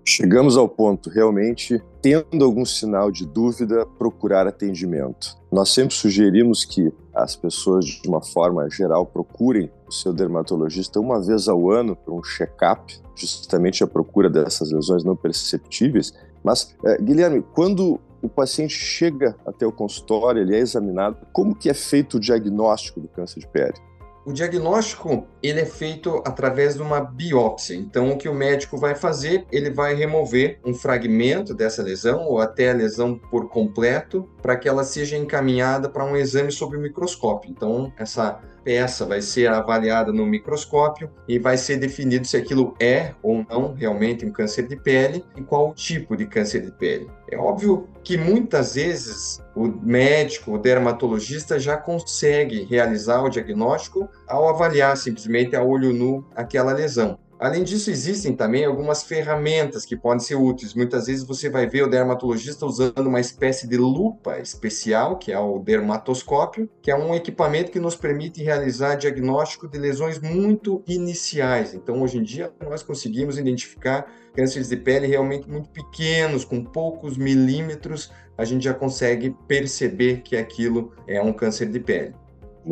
Chegamos 0.10 0.56
ao 0.56 0.70
ponto, 0.70 1.10
realmente, 1.10 1.84
tendo 2.02 2.46
algum 2.46 2.64
sinal 2.64 3.12
de 3.12 3.26
dúvida, 3.26 3.86
procurar 3.98 4.48
atendimento. 4.48 5.36
Nós 5.52 5.70
sempre 5.70 5.94
sugerimos 5.94 6.64
que 6.64 6.94
as 7.14 7.36
pessoas, 7.36 7.84
de 7.84 8.08
uma 8.08 8.22
forma 8.22 8.70
geral, 8.70 9.06
procurem 9.06 9.70
o 9.86 9.92
seu 9.92 10.14
dermatologista 10.14 10.98
uma 11.02 11.22
vez 11.22 11.50
ao 11.50 11.70
ano 11.70 11.94
para 11.94 12.14
um 12.14 12.24
check-up, 12.24 12.98
justamente 13.16 13.84
a 13.84 13.88
procura 13.88 14.30
dessas 14.30 14.72
lesões 14.72 15.04
não 15.04 15.16
perceptíveis. 15.16 16.14
Mas, 16.42 16.74
é, 16.86 16.98
Guilherme, 17.02 17.44
quando 17.54 18.00
o 18.28 18.30
paciente 18.30 18.74
chega 18.74 19.36
até 19.46 19.66
o 19.66 19.72
consultório, 19.72 20.42
ele 20.42 20.56
é 20.56 20.60
examinado, 20.60 21.26
como 21.34 21.56
que 21.56 21.70
é 21.70 21.74
feito 21.74 22.18
o 22.18 22.20
diagnóstico 22.20 23.00
do 23.00 23.08
câncer 23.08 23.40
de 23.40 23.48
pele? 23.48 23.74
O 24.28 24.34
diagnóstico 24.34 25.26
ele 25.42 25.62
é 25.62 25.66
feito 25.66 26.22
através 26.26 26.76
de 26.76 26.82
uma 26.82 27.00
biópsia. 27.00 27.76
Então, 27.76 28.12
o 28.12 28.18
que 28.18 28.28
o 28.28 28.34
médico 28.34 28.78
vai 28.78 28.94
fazer, 28.94 29.46
ele 29.50 29.70
vai 29.70 29.96
remover 29.96 30.60
um 30.66 30.74
fragmento 30.74 31.54
dessa 31.54 31.82
lesão 31.82 32.26
ou 32.26 32.42
até 32.42 32.72
a 32.72 32.74
lesão 32.74 33.18
por 33.18 33.48
completo, 33.48 34.30
para 34.42 34.58
que 34.58 34.68
ela 34.68 34.84
seja 34.84 35.16
encaminhada 35.16 35.88
para 35.88 36.04
um 36.04 36.18
exame 36.18 36.52
sob 36.52 36.76
o 36.76 36.82
microscópio. 36.82 37.50
Então, 37.50 37.90
essa 37.98 38.42
peça 38.66 39.06
vai 39.06 39.22
ser 39.22 39.48
avaliada 39.48 40.12
no 40.12 40.26
microscópio 40.26 41.10
e 41.26 41.40
vai 41.40 41.58
ser 41.58 41.78
definido 41.78 42.28
se 42.28 42.36
aquilo 42.36 42.76
é 42.82 43.14
ou 43.24 43.46
não 43.50 43.74
realmente 43.74 44.26
um 44.26 44.32
câncer 44.34 44.68
de 44.68 44.76
pele 44.76 45.24
e 45.38 45.42
qual 45.42 45.70
o 45.70 45.74
tipo 45.74 46.18
de 46.18 46.26
câncer 46.26 46.66
de 46.66 46.72
pele. 46.74 47.10
É 47.32 47.38
óbvio 47.38 47.88
que 48.04 48.18
muitas 48.18 48.76
vezes 48.76 49.42
o 49.58 49.68
médico, 49.84 50.54
o 50.54 50.58
dermatologista 50.60 51.60
já 51.60 51.76
consegue 51.76 52.64
realizar 52.64 53.24
o 53.24 53.30
diagnóstico 53.30 54.08
ao 54.28 54.48
avaliar 54.48 54.96
simplesmente 54.96 55.56
a 55.56 55.64
olho 55.64 55.92
nu 55.92 56.24
aquela 56.36 56.72
lesão. 56.72 57.18
Além 57.40 57.64
disso, 57.64 57.92
existem 57.92 58.36
também 58.36 58.66
algumas 58.66 59.04
ferramentas 59.04 59.86
que 59.86 59.96
podem 59.96 60.20
ser 60.20 60.36
úteis. 60.36 60.74
Muitas 60.74 61.06
vezes 61.06 61.24
você 61.24 61.50
vai 61.50 61.68
ver 61.68 61.84
o 61.84 61.90
dermatologista 61.90 62.66
usando 62.66 63.06
uma 63.06 63.20
espécie 63.20 63.68
de 63.68 63.78
lupa 63.78 64.40
especial, 64.40 65.18
que 65.18 65.32
é 65.32 65.38
o 65.38 65.60
dermatoscópio, 65.60 66.68
que 66.82 66.90
é 66.90 66.96
um 66.96 67.14
equipamento 67.14 67.72
que 67.72 67.80
nos 67.80 67.96
permite 67.96 68.42
realizar 68.42 68.96
diagnóstico 68.96 69.68
de 69.68 69.78
lesões 69.78 70.20
muito 70.20 70.84
iniciais. 70.88 71.76
Então, 71.76 72.02
hoje 72.02 72.18
em 72.18 72.24
dia, 72.24 72.52
nós 72.68 72.82
conseguimos 72.82 73.38
identificar 73.38 74.12
cânceres 74.34 74.70
de 74.70 74.78
pele 74.78 75.06
realmente 75.06 75.48
muito 75.48 75.70
pequenos, 75.70 76.44
com 76.44 76.64
poucos 76.64 77.18
milímetros, 77.18 78.12
a 78.36 78.46
gente 78.46 78.64
já 78.64 78.74
consegue 78.74 79.36
perceber 79.48 80.22
que 80.22 80.38
aquilo 80.38 80.92
é 81.08 81.22
um 81.22 81.34
câncer 81.34 81.70
de 81.70 81.80
pele. 81.80 82.14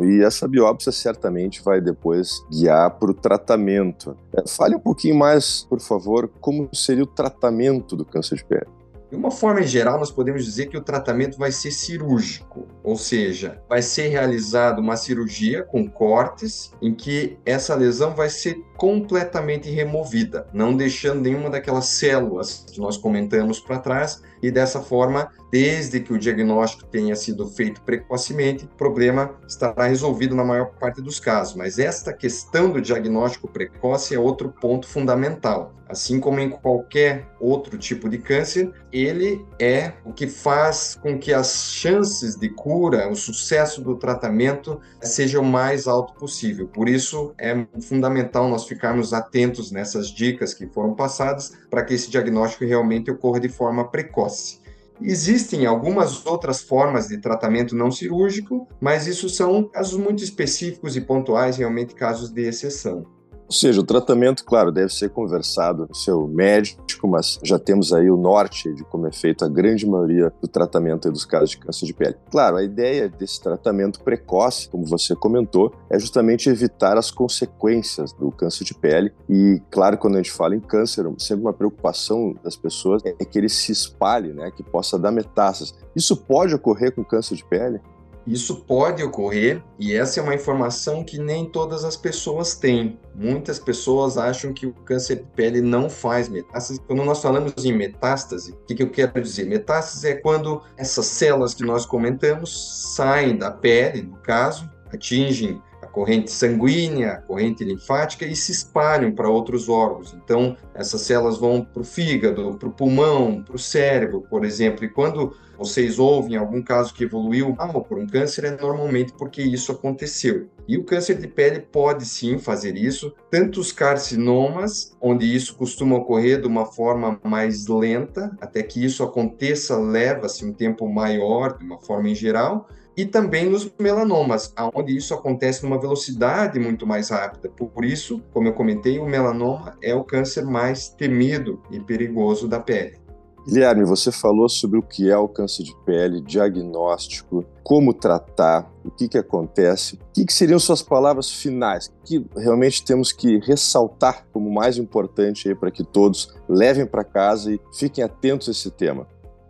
E 0.04 0.22
essa 0.22 0.46
biópsia 0.46 0.92
certamente 0.92 1.62
vai 1.62 1.80
depois 1.80 2.44
guiar 2.50 2.90
para 2.98 3.10
o 3.10 3.14
tratamento. 3.14 4.16
É, 4.32 4.46
fale 4.46 4.76
um 4.76 4.80
pouquinho 4.80 5.16
mais, 5.16 5.66
por 5.68 5.80
favor, 5.80 6.28
como 6.40 6.68
seria 6.72 7.04
o 7.04 7.06
tratamento 7.06 7.96
do 7.96 8.04
câncer 8.04 8.36
de 8.36 8.44
pele. 8.44 8.66
De 9.10 9.16
uma 9.16 9.30
forma 9.30 9.62
geral, 9.62 10.00
nós 10.00 10.10
podemos 10.10 10.44
dizer 10.44 10.66
que 10.66 10.76
o 10.76 10.80
tratamento 10.80 11.38
vai 11.38 11.52
ser 11.52 11.70
cirúrgico, 11.70 12.66
ou 12.86 12.96
seja, 12.96 13.60
vai 13.68 13.82
ser 13.82 14.06
realizada 14.06 14.80
uma 14.80 14.96
cirurgia 14.96 15.64
com 15.64 15.90
cortes 15.90 16.70
em 16.80 16.94
que 16.94 17.36
essa 17.44 17.74
lesão 17.74 18.14
vai 18.14 18.30
ser 18.30 18.54
completamente 18.76 19.68
removida, 19.68 20.46
não 20.52 20.76
deixando 20.76 21.22
nenhuma 21.22 21.50
daquelas 21.50 21.86
células 21.86 22.64
que 22.70 22.78
nós 22.78 22.96
comentamos 22.96 23.58
para 23.58 23.80
trás, 23.80 24.22
e 24.40 24.50
dessa 24.50 24.80
forma, 24.80 25.28
desde 25.50 25.98
que 25.98 26.12
o 26.12 26.18
diagnóstico 26.18 26.88
tenha 26.88 27.16
sido 27.16 27.48
feito 27.48 27.80
precocemente, 27.82 28.66
o 28.66 28.76
problema 28.76 29.34
estará 29.48 29.86
resolvido 29.86 30.34
na 30.34 30.44
maior 30.44 30.66
parte 30.78 31.00
dos 31.00 31.18
casos. 31.18 31.56
Mas 31.56 31.78
esta 31.78 32.12
questão 32.12 32.70
do 32.70 32.80
diagnóstico 32.80 33.48
precoce 33.48 34.14
é 34.14 34.18
outro 34.18 34.50
ponto 34.60 34.86
fundamental. 34.86 35.74
Assim 35.88 36.18
como 36.18 36.40
em 36.40 36.50
qualquer 36.50 37.28
outro 37.40 37.78
tipo 37.78 38.08
de 38.08 38.18
câncer, 38.18 38.72
ele 38.92 39.44
é 39.58 39.92
o 40.04 40.12
que 40.12 40.26
faz 40.26 40.98
com 41.00 41.16
que 41.18 41.32
as 41.32 41.72
chances 41.72 42.36
de 42.36 42.48
cura, 42.48 42.75
o 42.76 43.14
sucesso 43.14 43.80
do 43.80 43.96
tratamento 43.96 44.80
seja 45.00 45.40
o 45.40 45.44
mais 45.44 45.86
alto 45.86 46.14
possível. 46.14 46.68
Por 46.68 46.88
isso 46.88 47.34
é 47.38 47.66
fundamental 47.80 48.48
nós 48.48 48.66
ficarmos 48.66 49.12
atentos 49.12 49.70
nessas 49.70 50.08
dicas 50.08 50.52
que 50.52 50.66
foram 50.66 50.94
passadas 50.94 51.52
para 51.70 51.84
que 51.84 51.94
esse 51.94 52.10
diagnóstico 52.10 52.64
realmente 52.64 53.10
ocorra 53.10 53.40
de 53.40 53.48
forma 53.48 53.88
precoce. 53.90 54.60
Existem 55.00 55.66
algumas 55.66 56.24
outras 56.24 56.62
formas 56.62 57.08
de 57.08 57.18
tratamento 57.18 57.76
não 57.76 57.90
cirúrgico, 57.90 58.66
mas 58.80 59.06
isso 59.06 59.28
são 59.28 59.64
casos 59.68 59.98
muito 59.98 60.22
específicos 60.22 60.96
e 60.96 61.00
pontuais, 61.00 61.58
realmente 61.58 61.94
casos 61.94 62.30
de 62.30 62.42
exceção. 62.42 63.15
Ou 63.46 63.52
seja, 63.52 63.80
o 63.80 63.84
tratamento, 63.84 64.44
claro, 64.44 64.72
deve 64.72 64.92
ser 64.92 65.10
conversado 65.10 65.86
com 65.86 65.94
seu 65.94 66.26
médico, 66.26 67.06
mas 67.06 67.38
já 67.42 67.58
temos 67.58 67.92
aí 67.92 68.10
o 68.10 68.16
norte 68.16 68.72
de 68.74 68.82
como 68.84 69.06
é 69.06 69.12
feito 69.12 69.44
a 69.44 69.48
grande 69.48 69.86
maioria 69.86 70.32
do 70.40 70.48
tratamento 70.48 71.10
dos 71.10 71.24
casos 71.24 71.50
de 71.50 71.58
câncer 71.58 71.86
de 71.86 71.94
pele. 71.94 72.16
Claro, 72.30 72.56
a 72.56 72.62
ideia 72.62 73.08
desse 73.08 73.40
tratamento 73.40 74.00
precoce, 74.00 74.68
como 74.68 74.84
você 74.84 75.14
comentou, 75.14 75.72
é 75.88 75.98
justamente 75.98 76.50
evitar 76.50 76.98
as 76.98 77.10
consequências 77.10 78.12
do 78.12 78.32
câncer 78.32 78.64
de 78.64 78.74
pele. 78.74 79.12
E, 79.28 79.62
claro, 79.70 79.96
quando 79.96 80.14
a 80.14 80.18
gente 80.18 80.32
fala 80.32 80.56
em 80.56 80.60
câncer, 80.60 81.06
sempre 81.18 81.44
uma 81.44 81.52
preocupação 81.52 82.34
das 82.42 82.56
pessoas 82.56 83.00
é 83.04 83.24
que 83.24 83.38
ele 83.38 83.48
se 83.48 83.70
espalhe, 83.70 84.32
né, 84.32 84.50
que 84.50 84.62
possa 84.62 84.98
dar 84.98 85.12
metástases. 85.12 85.72
Isso 85.94 86.16
pode 86.16 86.54
ocorrer 86.54 86.92
com 86.92 87.04
câncer 87.04 87.36
de 87.36 87.44
pele? 87.44 87.80
Isso 88.26 88.56
pode 88.56 89.02
ocorrer 89.02 89.62
e 89.78 89.94
essa 89.94 90.18
é 90.18 90.22
uma 90.22 90.34
informação 90.34 91.04
que 91.04 91.18
nem 91.18 91.48
todas 91.48 91.84
as 91.84 91.96
pessoas 91.96 92.56
têm. 92.56 92.98
Muitas 93.14 93.58
pessoas 93.58 94.18
acham 94.18 94.52
que 94.52 94.66
o 94.66 94.72
câncer 94.72 95.16
de 95.16 95.22
pele 95.34 95.60
não 95.60 95.88
faz 95.88 96.28
metástase. 96.28 96.80
Quando 96.80 97.04
nós 97.04 97.22
falamos 97.22 97.64
em 97.64 97.72
metástase, 97.72 98.52
o 98.52 98.56
que, 98.66 98.82
eu 98.82 98.90
quero 98.90 99.20
dizer? 99.22 99.46
Metástase 99.46 100.08
é 100.08 100.14
quando 100.14 100.60
essas 100.76 101.06
células 101.06 101.54
que 101.54 101.62
nós 101.62 101.86
comentamos 101.86 102.94
saem 102.94 103.36
da 103.36 103.50
pele, 103.50 104.02
no 104.02 104.16
caso, 104.16 104.68
atingem 104.92 105.62
corrente 105.96 106.30
sanguínea, 106.30 107.24
corrente 107.26 107.64
linfática 107.64 108.26
e 108.26 108.36
se 108.36 108.52
espalham 108.52 109.12
para 109.12 109.30
outros 109.30 109.66
órgãos. 109.66 110.12
Então, 110.12 110.54
essas 110.74 111.00
células 111.00 111.38
vão 111.38 111.64
para 111.64 111.80
o 111.80 111.84
fígado, 111.84 112.54
para 112.58 112.68
o 112.68 112.72
pulmão, 112.72 113.42
para 113.42 113.56
o 113.56 113.58
cérebro, 113.58 114.20
por 114.28 114.44
exemplo. 114.44 114.84
E 114.84 114.90
quando 114.90 115.34
vocês 115.56 115.98
ouvem 115.98 116.36
algum 116.36 116.60
caso 116.60 116.92
que 116.92 117.04
evoluiu 117.04 117.54
mal 117.56 117.82
por 117.82 117.98
um 117.98 118.06
câncer, 118.06 118.44
é 118.44 118.50
normalmente 118.50 119.14
porque 119.14 119.40
isso 119.40 119.72
aconteceu. 119.72 120.50
E 120.68 120.76
o 120.76 120.84
câncer 120.84 121.16
de 121.16 121.28
pele 121.28 121.60
pode 121.60 122.04
sim 122.04 122.36
fazer 122.36 122.76
isso, 122.76 123.14
tanto 123.30 123.58
os 123.58 123.72
carcinomas, 123.72 124.94
onde 125.00 125.34
isso 125.34 125.56
costuma 125.56 125.96
ocorrer 125.96 126.42
de 126.42 126.46
uma 126.46 126.66
forma 126.66 127.18
mais 127.24 127.68
lenta, 127.68 128.36
até 128.38 128.62
que 128.62 128.84
isso 128.84 129.02
aconteça, 129.02 129.78
leva-se 129.78 130.44
um 130.44 130.52
tempo 130.52 130.86
maior, 130.86 131.56
de 131.56 131.64
uma 131.64 131.78
forma 131.78 132.10
em 132.10 132.14
geral, 132.14 132.68
e 132.96 133.04
também 133.04 133.50
nos 133.50 133.70
melanomas, 133.78 134.52
onde 134.74 134.96
isso 134.96 135.12
acontece 135.12 135.62
numa 135.62 135.78
velocidade 135.78 136.58
muito 136.58 136.86
mais 136.86 137.10
rápida. 137.10 137.48
Por 137.48 137.84
isso, 137.84 138.22
como 138.32 138.48
eu 138.48 138.54
comentei, 138.54 138.98
o 138.98 139.06
melanoma 139.06 139.76
é 139.82 139.94
o 139.94 140.02
câncer 140.04 140.44
mais 140.44 140.88
temido 140.88 141.60
e 141.70 141.78
perigoso 141.78 142.48
da 142.48 142.58
pele. 142.58 143.06
Guilherme, 143.46 143.84
você 143.84 144.10
falou 144.10 144.48
sobre 144.48 144.76
o 144.76 144.82
que 144.82 145.08
é 145.08 145.16
o 145.16 145.28
câncer 145.28 145.62
de 145.62 145.72
pele, 145.84 146.20
diagnóstico, 146.20 147.44
como 147.62 147.94
tratar, 147.94 148.68
o 148.84 148.90
que, 148.90 149.06
que 149.06 149.16
acontece. 149.16 149.94
O 149.94 150.12
que, 150.12 150.24
que 150.24 150.32
seriam 150.32 150.58
suas 150.58 150.82
palavras 150.82 151.30
finais? 151.30 151.88
que 152.04 152.24
realmente 152.36 152.84
temos 152.84 153.12
que 153.12 153.38
ressaltar 153.38 154.26
como 154.32 154.52
mais 154.52 154.78
importante 154.78 155.54
para 155.54 155.70
que 155.70 155.84
todos 155.84 156.34
levem 156.48 156.86
para 156.86 157.04
casa 157.04 157.52
e 157.52 157.60
fiquem 157.72 158.02
atentos 158.02 158.48
a 158.48 158.52
esse 158.52 158.70
tema? 158.70 159.06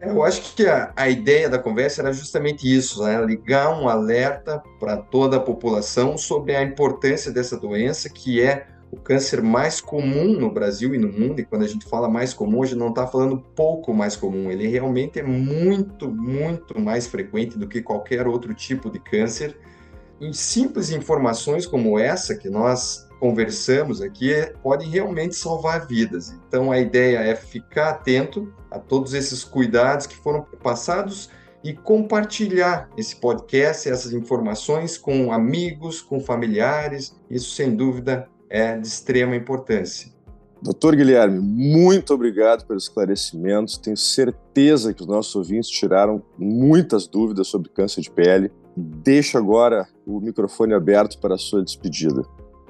Eu 0.09 0.23
acho 0.23 0.55
que 0.55 0.67
a, 0.67 0.93
a 0.97 1.09
ideia 1.09 1.49
da 1.49 1.59
conversa 1.59 2.03
era 2.03 2.13
justamente 2.13 2.73
isso, 2.73 3.03
né? 3.03 3.25
ligar 3.25 3.71
um 3.79 3.89
alerta 3.89 4.63
para 4.79 4.97
toda 4.97 5.37
a 5.37 5.41
população 5.41 6.17
sobre 6.17 6.55
a 6.55 6.63
importância 6.63 7.33
dessa 7.33 7.59
doença, 7.59 8.09
que 8.09 8.41
é 8.41 8.67
o 8.91 8.97
câncer 8.97 9.43
mais 9.43 9.81
comum 9.81 10.39
no 10.39 10.51
Brasil 10.51 10.95
e 10.95 10.99
no 10.99 11.09
mundo, 11.09 11.41
e 11.41 11.45
quando 11.45 11.65
a 11.65 11.69
gente 11.69 11.87
fala 11.87 12.09
mais 12.09 12.33
comum, 12.33 12.63
a 12.63 12.67
gente 12.67 12.79
não 12.79 12.91
está 12.91 13.07
falando 13.07 13.39
pouco 13.55 13.93
mais 13.93 14.17
comum, 14.17 14.51
ele 14.51 14.67
realmente 14.69 15.19
é 15.19 15.23
muito, 15.23 16.09
muito 16.09 16.81
mais 16.81 17.07
frequente 17.07 17.59
do 17.59 17.67
que 17.67 17.83
qualquer 17.83 18.27
outro 18.27 18.55
tipo 18.55 18.91
de 18.91 18.99
câncer. 18.99 19.57
E 20.21 20.33
simples 20.33 20.91
informações 20.91 21.67
como 21.67 21.99
essa 21.99 22.35
que 22.35 22.49
nós 22.49 23.06
conversamos 23.19 24.01
aqui 24.01 24.33
podem 24.63 24.89
realmente 24.89 25.35
salvar 25.35 25.87
vidas. 25.87 26.35
Então 26.49 26.71
a 26.71 26.79
ideia 26.79 27.19
é 27.19 27.35
ficar 27.35 27.91
atento 27.91 28.53
a 28.71 28.79
todos 28.79 29.15
esses 29.15 29.45
cuidados 29.45 30.07
que 30.07 30.17
foram 30.17 30.47
passados 30.63 31.31
e 31.65 31.73
compartilhar 31.73 32.89
esse 32.97 33.17
podcast, 33.17 33.89
essas 33.89 34.13
informações 34.13 34.97
com 34.97 35.33
amigos, 35.33 36.01
com 36.01 36.21
familiares. 36.21 37.17
Isso, 37.29 37.55
sem 37.55 37.75
dúvida, 37.75 38.29
é 38.49 38.77
de 38.77 38.87
extrema 38.87 39.35
importância. 39.35 40.15
Doutor 40.63 40.97
Guilherme, 40.97 41.39
muito 41.39 42.15
obrigado 42.15 42.65
pelos 42.67 42.85
esclarecimentos. 42.85 43.77
Tenho 43.77 43.97
certeza 43.97 44.95
que 44.95 45.03
os 45.03 45.09
nossos 45.09 45.35
ouvintes 45.37 45.69
tiraram 45.69 46.23
muitas 46.39 47.07
dúvidas 47.07 47.49
sobre 47.49 47.69
câncer 47.69 48.01
de 48.01 48.11
pele. 48.11 48.51
Deixo 48.77 49.37
agora 49.37 49.87
o 50.07 50.21
microfone 50.21 50.73
aberto 50.73 51.19
para 51.19 51.35
a 51.35 51.39
sua 51.39 51.63
despedida. 51.63 52.23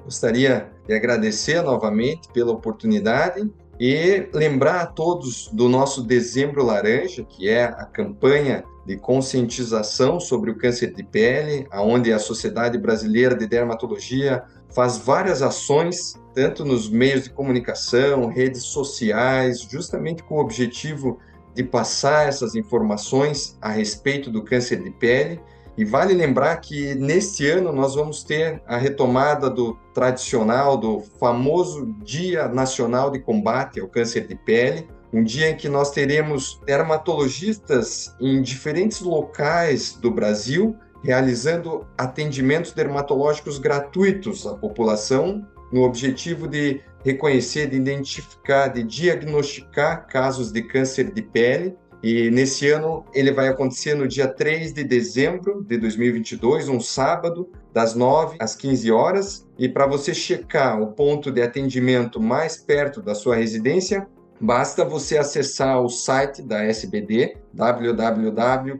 Gostaria 0.07 0.71
de 0.87 0.93
agradecer 0.93 1.61
novamente 1.61 2.29
pela 2.29 2.53
oportunidade 2.53 3.45
e 3.77 4.25
lembrar 4.33 4.79
a 4.79 4.85
todos 4.85 5.49
do 5.51 5.67
nosso 5.67 6.01
Dezembro 6.01 6.63
Laranja, 6.63 7.25
que 7.25 7.49
é 7.49 7.65
a 7.65 7.83
campanha 7.83 8.63
de 8.85 8.95
conscientização 8.95 10.17
sobre 10.17 10.49
o 10.49 10.57
câncer 10.57 10.93
de 10.93 11.03
pele, 11.03 11.67
aonde 11.69 12.13
a 12.13 12.19
Sociedade 12.19 12.77
Brasileira 12.77 13.35
de 13.35 13.45
Dermatologia 13.45 14.45
faz 14.73 14.97
várias 14.97 15.41
ações, 15.41 16.13
tanto 16.33 16.63
nos 16.63 16.89
meios 16.89 17.25
de 17.25 17.29
comunicação, 17.29 18.27
redes 18.27 18.63
sociais, 18.63 19.59
justamente 19.69 20.23
com 20.23 20.35
o 20.35 20.39
objetivo 20.39 21.19
de 21.53 21.65
passar 21.65 22.29
essas 22.29 22.55
informações 22.55 23.57
a 23.61 23.71
respeito 23.71 24.31
do 24.31 24.41
câncer 24.41 24.81
de 24.81 24.89
pele. 24.89 25.41
E 25.77 25.85
vale 25.85 26.13
lembrar 26.13 26.55
que 26.57 26.95
neste 26.95 27.47
ano 27.47 27.71
nós 27.71 27.95
vamos 27.95 28.23
ter 28.23 28.61
a 28.65 28.77
retomada 28.77 29.49
do 29.49 29.77
tradicional, 29.93 30.75
do 30.75 31.01
famoso 31.19 31.93
Dia 32.03 32.47
Nacional 32.47 33.11
de 33.11 33.19
Combate 33.19 33.79
ao 33.79 33.87
Câncer 33.87 34.27
de 34.27 34.35
Pele, 34.35 34.87
um 35.13 35.23
dia 35.23 35.49
em 35.49 35.55
que 35.55 35.69
nós 35.69 35.91
teremos 35.91 36.59
dermatologistas 36.65 38.13
em 38.19 38.41
diferentes 38.41 39.01
locais 39.01 39.93
do 39.93 40.09
Brasil 40.11 40.75
realizando 41.03 41.85
atendimentos 41.97 42.71
dermatológicos 42.73 43.57
gratuitos 43.57 44.45
à 44.45 44.55
população, 44.55 45.45
no 45.71 45.83
objetivo 45.83 46.47
de 46.47 46.81
reconhecer, 47.03 47.67
de 47.67 47.75
identificar, 47.75 48.69
de 48.69 48.83
diagnosticar 48.83 50.07
casos 50.07 50.51
de 50.51 50.61
câncer 50.61 51.11
de 51.13 51.21
pele. 51.21 51.75
E 52.03 52.29
nesse 52.29 52.69
ano 52.69 53.03
ele 53.13 53.31
vai 53.31 53.47
acontecer 53.47 53.95
no 53.95 54.07
dia 54.07 54.27
3 54.27 54.73
de 54.73 54.83
dezembro 54.83 55.63
de 55.63 55.77
2022, 55.77 56.69
um 56.69 56.79
sábado, 56.79 57.49
das 57.73 57.95
9 57.95 58.37
às 58.39 58.55
15 58.55 58.91
horas. 58.91 59.47
E 59.57 59.67
para 59.67 59.87
você 59.87 60.13
checar 60.13 60.81
o 60.81 60.93
ponto 60.93 61.31
de 61.31 61.41
atendimento 61.41 62.21
mais 62.21 62.57
perto 62.57 63.01
da 63.01 63.15
sua 63.15 63.35
residência, 63.35 64.07
Basta 64.39 64.85
você 64.85 65.17
acessar 65.17 65.81
o 65.81 65.89
site 65.89 66.43
da 66.43 66.63
SBD, 66.63 67.37
www.sbd.org.br 67.53 68.77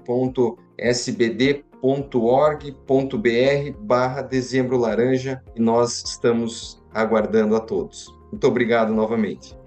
barra 3.80 4.22
dezembro 4.22 4.78
laranja 4.78 5.44
e 5.56 5.62
nós 5.62 6.04
estamos 6.06 6.80
aguardando 6.94 7.56
a 7.56 7.60
todos. 7.60 8.16
Muito 8.32 8.46
obrigado 8.46 8.94
novamente. 8.94 9.58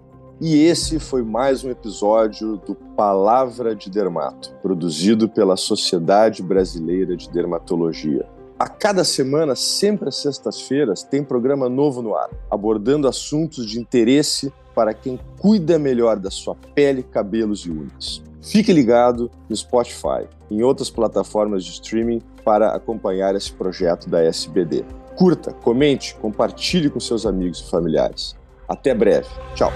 E 0.42 0.64
esse 0.64 0.98
foi 0.98 1.22
mais 1.22 1.64
um 1.64 1.70
episódio 1.70 2.56
do 2.66 2.74
Palavra 2.74 3.76
de 3.76 3.90
Dermato, 3.90 4.54
produzido 4.62 5.28
pela 5.28 5.54
Sociedade 5.54 6.42
Brasileira 6.42 7.14
de 7.14 7.28
Dermatologia. 7.28 8.26
A 8.58 8.66
cada 8.66 9.04
semana, 9.04 9.54
sempre 9.54 10.08
às 10.08 10.16
sextas-feiras, 10.16 11.02
tem 11.02 11.22
programa 11.22 11.68
novo 11.68 12.00
no 12.00 12.14
ar, 12.14 12.30
abordando 12.50 13.06
assuntos 13.06 13.66
de 13.66 13.78
interesse 13.78 14.50
para 14.74 14.94
quem 14.94 15.20
cuida 15.38 15.78
melhor 15.78 16.18
da 16.18 16.30
sua 16.30 16.56
pele, 16.74 17.02
cabelos 17.02 17.66
e 17.66 17.70
unhas. 17.70 18.22
Fique 18.40 18.72
ligado 18.72 19.30
no 19.46 19.54
Spotify 19.54 20.26
e 20.50 20.56
em 20.56 20.62
outras 20.62 20.88
plataformas 20.88 21.66
de 21.66 21.72
streaming 21.72 22.22
para 22.42 22.74
acompanhar 22.74 23.36
esse 23.36 23.52
projeto 23.52 24.08
da 24.08 24.22
SBD. 24.22 24.86
Curta, 25.16 25.52
comente, 25.52 26.14
compartilhe 26.14 26.88
com 26.88 26.98
seus 26.98 27.26
amigos 27.26 27.60
e 27.60 27.68
familiares. 27.70 28.40
Até 28.70 28.94
breve. 28.94 29.26
Tchau. 29.56 29.72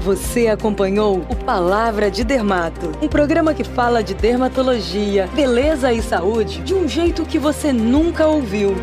Você 0.00 0.46
acompanhou 0.46 1.18
o 1.28 1.36
Palavra 1.36 2.10
de 2.10 2.24
Dermato, 2.24 2.90
um 3.02 3.08
programa 3.08 3.52
que 3.52 3.62
fala 3.62 4.02
de 4.02 4.14
dermatologia, 4.14 5.28
beleza 5.34 5.92
e 5.92 6.00
saúde 6.00 6.62
de 6.62 6.74
um 6.74 6.88
jeito 6.88 7.26
que 7.26 7.38
você 7.38 7.70
nunca 7.70 8.26
ouviu. 8.26 8.74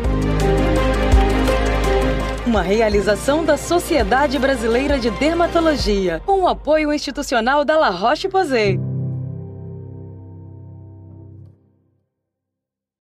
Uma 2.46 2.62
realização 2.62 3.44
da 3.44 3.56
Sociedade 3.56 4.38
Brasileira 4.38 4.96
de 4.96 5.10
Dermatologia, 5.10 6.22
com 6.24 6.42
o 6.42 6.46
apoio 6.46 6.92
institucional 6.92 7.64
da 7.64 7.76
La 7.76 7.90
Roche-Posay. 7.90 8.78